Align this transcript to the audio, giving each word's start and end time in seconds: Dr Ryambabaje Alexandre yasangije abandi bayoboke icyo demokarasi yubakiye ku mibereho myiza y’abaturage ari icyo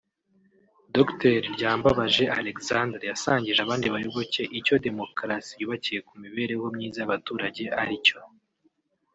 Dr 0.95 1.35
Ryambabaje 1.53 2.23
Alexandre 2.39 3.03
yasangije 3.11 3.59
abandi 3.63 3.87
bayoboke 3.93 4.43
icyo 4.59 4.75
demokarasi 4.85 5.51
yubakiye 5.61 5.99
ku 6.07 6.13
mibereho 6.23 6.65
myiza 6.75 6.97
y’abaturage 6.99 7.63
ari 7.81 7.93
icyo 8.01 8.17